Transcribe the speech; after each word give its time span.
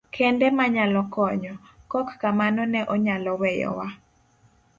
Kende 0.15 0.47
manyalo 0.57 1.01
konyo, 1.13 1.53
kok 1.91 2.07
kamano 2.21 2.61
ne 2.71 2.81
onyalo 2.93 3.31
weyowa. 3.41 3.87